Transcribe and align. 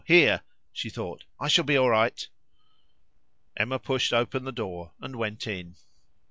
here," 0.07 0.41
she 0.73 0.89
thought, 0.89 1.23
"I 1.39 1.47
shall 1.47 1.63
be 1.63 1.77
all 1.77 1.91
right." 1.91 2.27
Emma 3.55 3.77
pushed 3.77 4.11
open 4.13 4.45
the 4.45 4.51
door 4.51 4.93
and 4.99 5.15
went 5.15 5.45
in. 5.45 5.75